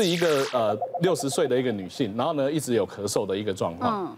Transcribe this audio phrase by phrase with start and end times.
[0.00, 4.06] 是一个呃六十岁的一个女性，然后呢一直有咳嗽的一个状况。
[4.06, 4.16] 嗯，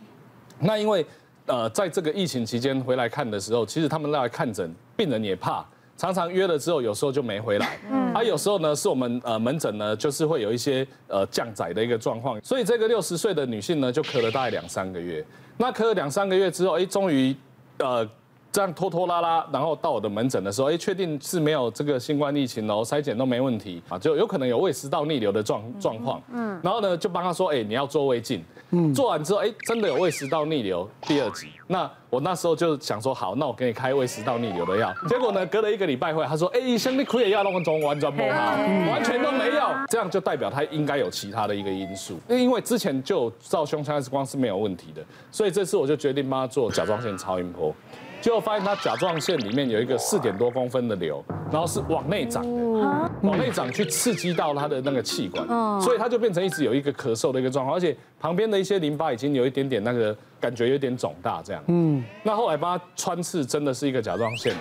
[0.59, 1.07] 那因为
[1.47, 5.65] 呃在这个疫情期间回来看的时候，其实他们来看诊，病人也怕，
[5.97, 7.79] 常常约了之后有时候就没回来。
[7.91, 15.25] 嗯，而有时候呢是我们呃门诊呢就是会有一些呃降载的一个状况，所以这个六十岁的女性呢就咳了大概两三个月。
[15.57, 17.35] 那咳了两三个月之后，哎，终于
[17.79, 18.07] 呃。
[18.53, 26.21] 这样拖拖拉拉，然后到我的门诊的时候，哎，确定是没有这个新冠疫情哦，筛检都没问题啊，就有可能有胃食道逆流的状状况。
[26.33, 28.43] 嗯，然后呢，就帮他说，哎，你要做胃镜。
[28.73, 31.49] 嗯，做完之后，哎，真的有胃食道逆流第二级。
[31.67, 34.93] 那我那时候就想说，好，那我给你开胃食道逆流的药。
[35.09, 39.69] 结果呢，隔了一个礼拜回来，他说，哎，像你开的药那么重，完全没有，完全都没有。
[39.89, 47.75] 这样就代表他应该有其他的一个因素，因为之前就照胸腔 X 光是没有问题的，所以这次我就决定帮他做甲状腺超音波。
[48.21, 55.47] 结果发现他甲状腺里面有一个四点多公分的瘤，然后是往内长的，往内长去刺激到他的那个气管，
[55.81, 61.63] 所以他就变成一直有一个咳嗽的一个状况，而且旁边的一些淋巴已经有一点点那个感觉有点肿大这样。
[61.69, 64.61] 嗯，那后来帮他穿刺真的是一个甲状腺癌，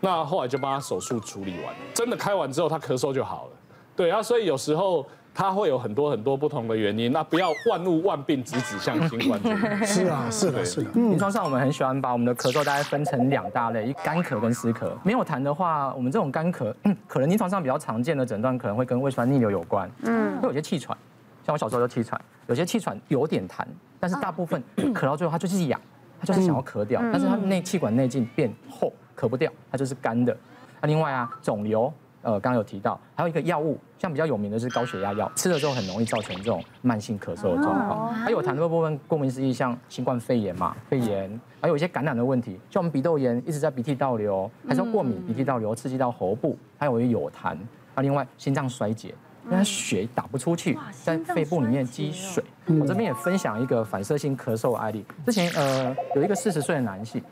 [0.00, 3.50] 那后来就帮他手术处理完，真的开完之后他咳嗽就好了。
[3.94, 5.06] 对啊，所以有时候。
[5.34, 9.40] 它会有很多很多不同的原因，那不要万物万病只指向新冠。
[9.84, 10.90] 是啊，是的，是的。
[10.94, 14.88] 临床上我们很喜欢把我们的咳嗽大概分成两大类，一干咳跟湿咳。
[15.02, 16.72] 没有痰的话，我们这种干咳，
[17.08, 19.90] 可能临床上比较常见的诊断可能会跟胃酸逆流有关。
[20.02, 20.96] 嗯，会有些气喘，
[21.44, 23.64] 像我小时候就气喘，有些气喘有点痰，
[23.98, 25.80] 但是大部分咳到最后它就是痒，
[26.20, 30.36] 它就是想要咳掉，但是它内气管内径变厚，咳不掉，它就是干的。
[30.80, 31.92] 那另外啊，肿瘤。
[32.24, 38.12] 呃，刚刚有提到，还有一个药物，像比较有名的是高血压药，吃了之后很容易造成这种慢性咳嗽的状况。
[38.14, 47.56] 还有痰的部分，顾名思义，像新冠肺炎嘛，肺炎，还有一些感染的问题，像我们鼻窦炎一直在鼻涕倒流，还是要过敏，鼻涕倒流刺激到喉部，还有有痰。
[47.94, 49.14] 啊，另外心脏衰竭，
[49.50, 52.42] 因为血打不出去，在肺部里面积水。
[52.80, 57.22] 我这边也分享一个反射性咳嗽的案例，之前呃有一个四十岁的男性，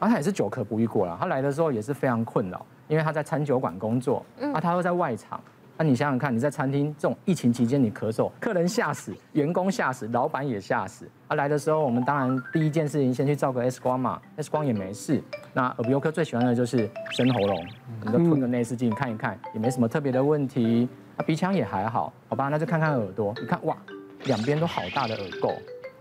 [0.00, 2.66] 啊他也是久咳不愈过了，他来的时候也是非常困扰。
[2.90, 5.40] 因为他在餐酒馆工作，啊，他又在外场，
[5.78, 11.08] 那你想想看，你在餐厅这种疫情期间你咳嗽，客人吓死，员工吓死，老板也吓死。
[11.28, 15.22] 啊，来的时候我们当然第一件事情先去照个 X 光嘛，X 光也没事。
[15.54, 17.64] 那耳鼻喉科最喜欢的就是伸喉咙，
[18.04, 20.88] 你就吞个内视镜看一看，也没什么特别的问题。
[21.16, 23.76] 啊，鼻腔也还好，好吧，那就看看耳朵，你看哇，
[24.24, 25.54] 两边都好大的耳垢。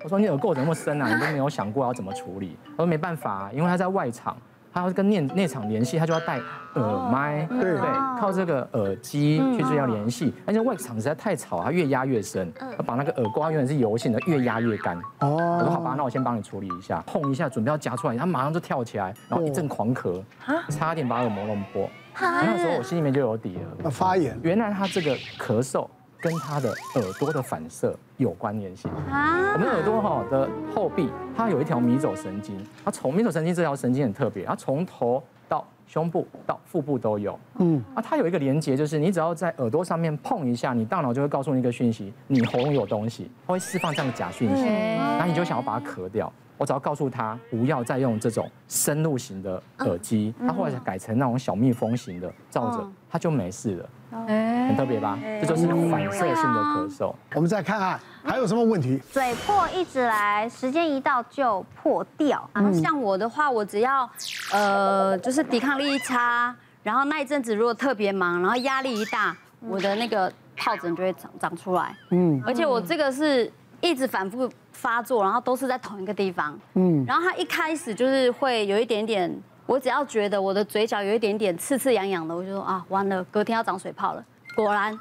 [0.03, 1.13] 我说你耳垢怎么那么深啊？
[1.13, 2.57] 你都没有想过要怎么处理？
[2.71, 4.35] 他说没办法，因为他在外场。
[4.71, 6.39] 他要跟内内场联系，他就要戴
[6.75, 7.73] 耳麦，对。
[7.73, 7.89] 不对？
[8.19, 14.97] 靠这个耳机去做要联系，而且外场实在太吵，他越压越深，他把那个耳刮原本是油性的，越压越干。
[15.19, 20.21] 哦，我说好吧，那我先帮你处理一下，碰一下，准备要夹出来，他马上就跳起来，然后一阵狂咳，
[20.69, 21.89] 差点把耳膜弄破。
[22.19, 24.37] 那时候我心里面就有底了，发炎。
[24.43, 25.87] 原来他这个咳嗽。
[26.21, 29.53] 跟他的耳朵的反射有关联性啊！
[29.53, 37.39] 我们耳朵哈的后壁，它有一条迷走神经，它从迷走神经这条神经很特别，它从头到胸部到腹部都有。
[37.59, 46.31] 嗯，啊，它有一个连接，就是你只要在耳朵上面碰一下，你大脑就会告诉你一个讯息，你喉咙有东西，它会释放这样的假讯息，然后你就想要把它咳掉。
[46.57, 53.89] 我只要告诉他不要再用这种深入型的耳机，他后来改成那种小蜜蜂型的，罩着他就没事了。
[54.11, 55.17] 很特别吧？
[55.41, 57.13] 这就是反射性的咳嗽。
[57.35, 58.99] 我们再看看还有什么问题？
[59.11, 62.49] 嘴破一直来，时间一到就破掉。
[62.53, 64.09] 然后，像我的话，我只要
[64.51, 71.95] 呃，就是抵抗力一差，然后那一阵子如果特别忙，然后压力一大，我的那个疱疹就会长长出来。
[72.09, 76.57] 嗯，而且我这个是一直反复发作，然后都是在同一个地方。
[76.73, 79.31] 嗯，然后它一开始就是会有一点点。
[79.69, 84.25] 我只要觉得我的嘴角有一点点刺刺痒痒的，我就说啊，完了，隔天要长水泡了。
[84.55, 84.99] 果然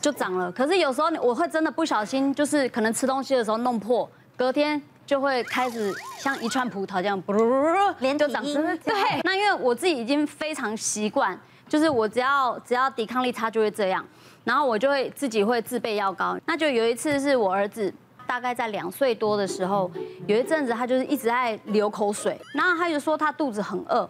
[0.00, 0.50] 就长了。
[0.50, 8.42] 可是有时候我会真的不小心，就是可能吃东西的时候弄破，隔天就会开始像一串葡萄这样，噗噜噜噜，连就长。
[8.42, 11.38] 对，那因为我自己已经非常习惯，
[11.68, 14.04] 就是我只要只要抵抗力差就会这样，
[14.42, 16.36] 然后我就会自己会自备药膏。
[16.44, 17.94] 那就有一次是我儿子。
[18.32, 19.90] 大概在两岁多的时候，
[20.26, 24.08] 有一阵子他就是一直在流口水，然后他就说他肚子很饿，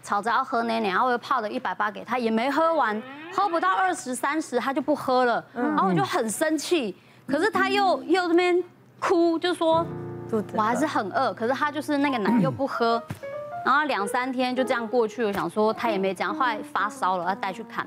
[0.00, 3.02] 吵着要喝奶奶，然后我又泡了一百八给他，也没喝完，
[3.34, 6.96] 喝不到二十三十他就不喝了，然后我就很生气，
[7.26, 8.62] 可是他又又这边
[9.00, 9.84] 哭，就说
[10.54, 13.02] 我还是很饿，可是他就是那个奶又不喝，
[13.66, 17.84] 然后两三天就这样过去，我想说他也没讲，后来发烧了，要带去看，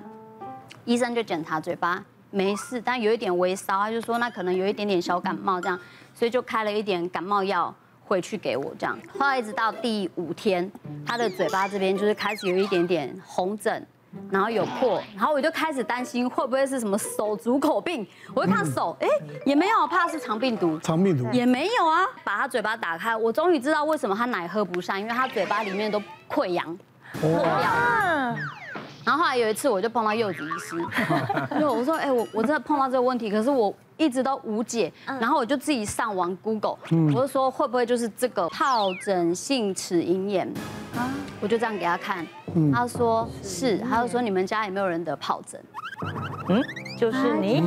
[0.84, 2.04] 医生就检查嘴巴。
[2.36, 5.80] 没事，但有一点微烧，他就说那可能有一点点小感冒这样，
[6.14, 7.74] 所以就开了一点感冒药
[8.04, 9.00] 回去给我这样。
[9.18, 10.70] 后来一直到第五天，
[11.08, 13.88] 他的嘴巴这边就是开始有一点点红疹，
[14.30, 18.06] 然后有破，然后我就开始担心会不会是什么手足口病。
[18.34, 19.08] 我就看手，哎，
[19.46, 20.78] 也没有，怕是肠病毒。
[20.80, 22.06] 肠病毒也没有啊。
[22.26, 26.78] 把他嘴巴打开，我终于知道为什么他奶喝不上，因为他嘴巴里面都溃疡。
[27.24, 28.36] 哇！
[29.06, 30.78] 然后后来有一次，我就碰到柚子医师，
[31.60, 34.92] 就我说，哎，我我真的碰到这个问题，可是我一直都无解。
[35.06, 36.78] 然后我就自己上网 Google，
[37.14, 40.52] 我就说会不会就是这个疱疹性齿龈炎
[40.96, 41.10] 啊？
[41.40, 42.26] 我就这样给他看，
[42.74, 45.62] 他说是，他就说你们家有没有人得疱疹？
[46.50, 46.62] 嗯，
[46.98, 47.62] 就是你，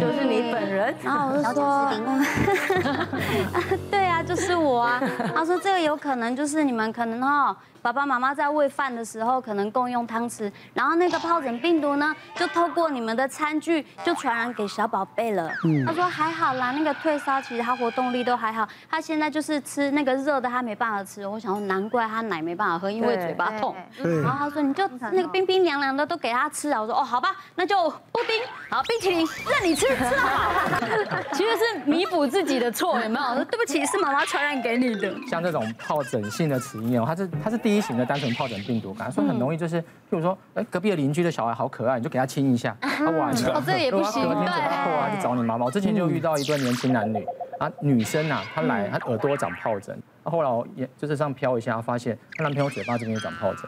[0.00, 0.94] 就是你本人。
[1.02, 1.90] 然后我就说
[3.90, 5.00] 对啊，就是我啊。
[5.34, 7.56] 他说这个有可能就是你们可能哦。
[7.80, 15.48] 爸爸妈妈在喂饭的时候可能共用汤匙，然后那个疱疹病毒呢，就透过你们的餐具就传染给小宝贝了。
[15.86, 21.24] 他说还好啦，那个退烧其实他活动力都还好，他现在就是吃那个热的他没办法吃。
[21.24, 23.74] 我想说难怪他奶没办法喝，因为嘴巴痛。
[24.22, 26.82] 然后他说你就那个冰冰凉凉的都给他吃啊。
[26.82, 31.22] 我说哦好吧，那就布丁，好冰淇淋任你吃，吃得好。
[31.32, 33.44] 其实是弥补自己的错，有没有？
[33.44, 35.10] 对不起，是妈妈传染给你的。
[35.26, 43.54] 像这种疱疹性的齿龈炎，它是它是第一型的单纯疱疹病毒感，所以很容易就是，譬如说，哎，隔壁的邻居的小孩好可爱，你就给他亲一下，他玩了。
[43.54, 44.22] 哦，这也不行。
[44.28, 45.64] 隔天嘴巴破啊，就找你妈妈。
[45.64, 47.26] 我之前就遇到一对年轻男女，
[47.58, 53.66] 啊，女生啊，她来，她耳朵长疱疹，后来我也就是这样飘一下，发现她男朋友嘴巴这边也长疱疹。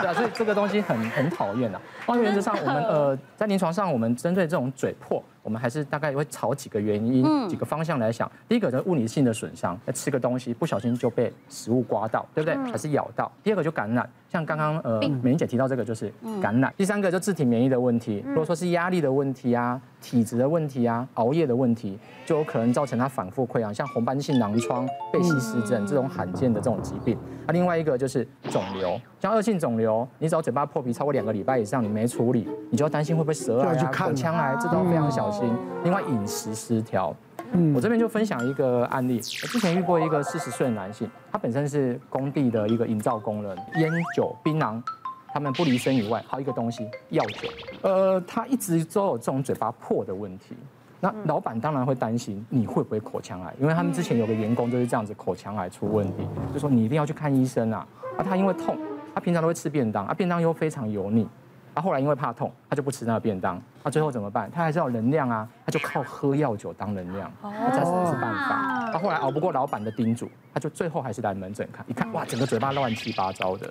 [0.00, 1.80] 对啊，所以这个东西很很讨厌啊。
[2.20, 5.22] 原则上，我们呃在临床上，我们针对这种嘴破。
[5.42, 8.30] 我们还是大概会朝几个原因、几个方向来想。
[8.48, 12.56] 第一个就是物理性的损伤，那吃个东西不小心就被食物刮到，对不对？
[12.70, 13.30] 还是咬到。
[13.42, 16.72] 第二个就感染，像刚刚呃美玲姐提到这个就是感染。
[16.76, 27.18] 第三个就自体免疫的问题，如果说是压力的问题啊、体质的问题啊、熬夜的问题，就有可能造成它反复溃疡，像红斑性狼疮、贝希氏症这种罕见的这种疾病。
[27.46, 35.56] 那另外一个就是肿瘤，像恶性肿瘤，你只要嘴巴破皮超过两个礼拜以上，你没处理，你就要担心会不会舌癌啊、口腔癌，这都非常小心。
[35.84, 37.14] 另外饮食失调，
[37.52, 39.16] 嗯，我这边就分享一个案例。
[39.16, 44.82] 我之前遇过一个四十岁的男性，他本身是工地的一个营造工人，烟酒槟榔，
[45.32, 47.48] 他们不离身以外，还有一个东西药酒。
[47.82, 50.56] 呃，他一直都有这种嘴巴破的问题。
[51.02, 57.86] 那老板当然会担心你会不会口腔癌，因为他们之前有个员工就是这样子口腔癌出问题，就说你一定要去看医生啊。
[58.18, 58.76] 啊，他因为痛，
[59.14, 61.26] 他平常都会吃便当，啊，便当又非常油腻。
[61.74, 63.60] 他后来因为怕痛，他就不吃那个便当。
[63.82, 64.50] 他最后怎么办？
[64.50, 67.30] 他还是要能量啊，他就靠喝药酒当能量。
[67.42, 68.90] 那这才是办法。
[68.92, 71.84] 他后来熬不过老板的叮嘱，他就最后还是来门诊看。
[71.88, 73.70] 一看，哇，整个嘴巴乱七八糟的。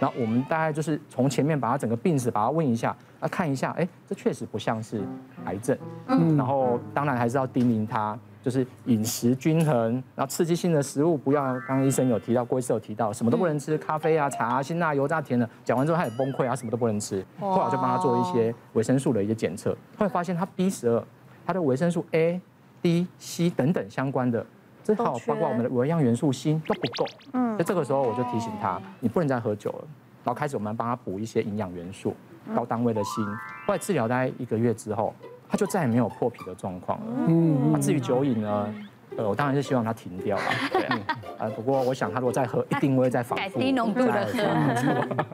[0.00, 5.02] 然后我们大概就是从前面把他整个病史把他问一下，啊，看一下，哎，这确实不像是
[5.44, 5.76] 癌症。
[6.06, 6.36] 嗯。
[6.36, 8.18] 然后当然还是要叮咛他。
[8.48, 11.42] 就是饮食均衡，然后刺激性的食物不要。
[11.42, 15.46] 刚刚医生有提到，郭医师有提到，什么都不能吃，咖啡啊、茶啊、辛辣、油炸、甜的。
[15.62, 17.22] 讲完之后他也崩溃啊，什么都不能吃。
[17.38, 21.04] 后来我就帮他做一些维生素的一些检测，后来发现他 B 十二，
[21.44, 22.40] 他的维生素 A、
[22.80, 24.46] D、C 等等相关的，
[24.82, 27.06] 这好包括我们的微量元素锌都不够。
[27.34, 29.84] 嗯，所以这个时候我就提醒他，你不能再喝酒了。
[30.24, 32.16] 然后开始我们帮他补一些营养元素，
[32.56, 33.26] 高单位的锌。
[33.66, 35.14] 后来治疗大概一个月之后。
[35.48, 37.06] 他就再也没有破皮的状况了。
[37.28, 38.74] 嗯，那至于酒瘾呢？
[39.16, 40.44] 呃，我当然是希望他停掉了。
[40.70, 40.82] 对，
[41.38, 43.58] 啊，不过我想他如果再喝，一定会再反复。
[43.58, 45.26] 低浓度的喝。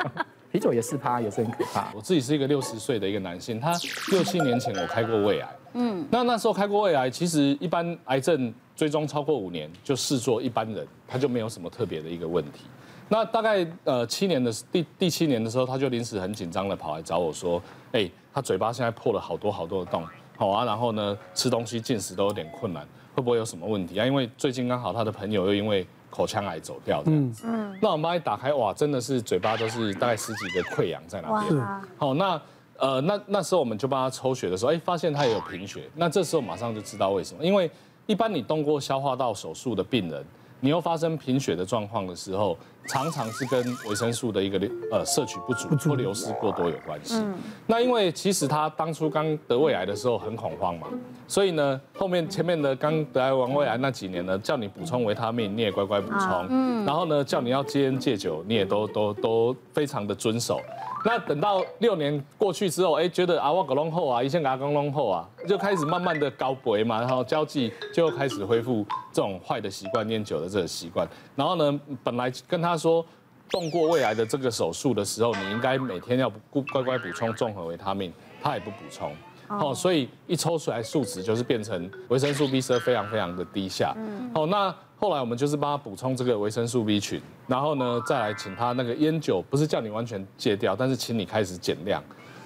[0.50, 1.88] 啤酒也是怕，也是很可怕。
[1.94, 3.72] 我自己是一个六十岁的一个男性，他
[4.10, 5.48] 六七年前我开过胃癌。
[5.74, 12.66] 嗯，那那时候开过胃癌，其实一般癌症追踪超过五年就视作一般人，他就没有什么特别的一个问题。
[13.08, 18.10] 那大概呃七年的第第七年的时候，他就临时很紧张的跑来找我说，哎。
[18.36, 20.04] 他嘴巴现在破了好多好多的洞，
[20.36, 22.84] 好啊，然后呢，吃东西进食都有点困难，
[23.14, 24.04] 会不会有什么问题啊？
[24.04, 31.64] 因为最近刚好他的朋友又因为口腔癌走掉这样子，嗯，那我们把一打开，哇，真的是嘴巴都是大概十几个溃疡在那边，
[31.96, 32.42] 好，那
[32.76, 37.70] 呃那那时候我们就帮他抽血的时候，哎，发现他也有贫血，那这时候马上就知道为什么，因为
[38.06, 40.26] 一般你动过消化道手术的病人。
[40.60, 44.58] 你又发生贫血的状况的时候，常常是跟维生素的一个
[44.92, 47.22] 呃摄取不足或流失过多有关系。
[47.66, 50.86] 那因为其实他当初刚得胃癌的时候很恐慌嘛，
[51.26, 56.46] 所以呢，后面前面的刚得癌完胃癌那几年呢，叫你补充维他命，你也乖乖补充。
[56.50, 56.84] 嗯。
[56.84, 60.60] 然后呢，叫你要戒烟戒酒，你也都都都非常的遵守。
[61.06, 71.06] 那等到六年过去之后，哎，觉得啊，我搞弄后啊，一线搞弄后啊，就开始慢慢的高肥嘛，然后交际就开始恢复这种坏的习惯，烟酒的这个习惯。
[71.36, 73.04] 然后呢，本来跟他说
[73.50, 78.12] 动过胃癌的这个手术的时候，你应该每天要乖乖补充综合维他命，
[78.42, 79.14] 他也不补充。
[79.48, 83.94] 哦，所以一抽出来数值就是变成维生素 B 十二非常非常的低下。
[83.98, 92.02] 嗯，好，那后来我们就是帮他补充这个维生素 B 群，然后呢再来请他那个烟酒，不是叫你完全戒掉，但是请你开始减量。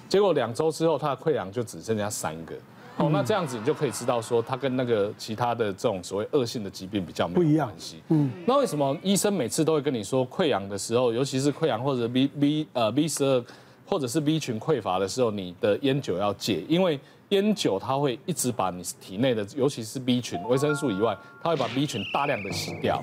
[0.09, 2.53] 结果两周之后，他的溃疡就只剩下三个。
[2.99, 8.03] 哦，那这样子你就可以知道说，它跟那个其他的这种所谓恶性的疾病比较没有关系。
[8.09, 13.43] 嗯，那为什么医生每次都会跟你说溃疡的时候，尤其是溃疡或者 B B 呃 B 十二
[13.85, 23.01] 或者是 B 群匮乏的时候，你的烟酒要戒，因为烟酒它会一直把你体内的，尤其是 B 群维生素以外，它会把 B 群大量的洗掉。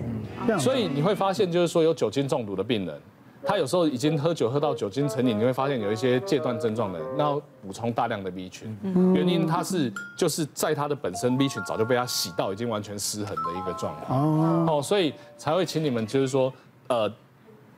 [0.58, 3.00] 所以你会发现，就是说有酒精中毒的病人。
[3.46, 8.76] 他有时候已经喝酒喝到酒精成瘾，你会发现有一些戒断症状的，那要补充大量的 B 群，
[9.14, 16.52] 原因他是就是在它的本身 B 群早就被它洗到已经完全失衡的一个状况哦，所以才会请你们就是说，
[16.88, 17.10] 呃，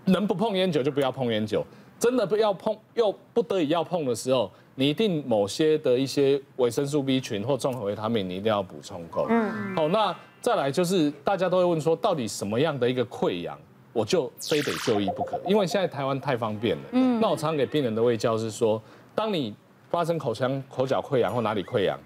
[0.07, 1.63] 能不碰烟酒就不要碰烟酒，
[1.99, 9.27] 真的不要碰又不得已要碰的时候，你一定某些的一些维生素 B 群或综合维他命你一定要补充够。
[9.29, 13.59] 嗯，好，那再来就是大家都会问说，到底什么样的一个溃疡？
[13.93, 16.83] 我就非得就医不可，因为现在台湾太方便了。
[16.93, 18.81] 嗯，那我常常给病人的卫教是说，
[19.15, 19.55] 当你
[19.91, 21.99] 发生口腔、口角溃疡或哪里溃疡，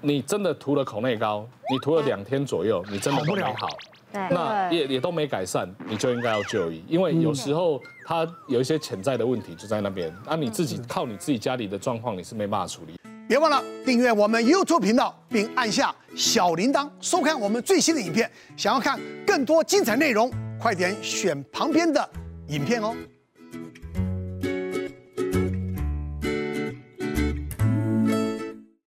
[0.00, 3.68] 你真的涂了口内膏，你涂了两天左右，你真的都没好，
[4.12, 12.98] 那也也都没改善，你就应该要就医，因为有时候它有一些潜在的问题就在那边，那你自己靠你自己家里的状况，你是没办法处理。
[13.28, 18.30] 别忘了订阅我们 YouTube 频道，并按下小铃铛，收看我们最新的影片。
[18.56, 20.32] 想要看更多精彩内容。
[20.58, 22.08] 快点选旁边的
[22.48, 22.94] 影片哦。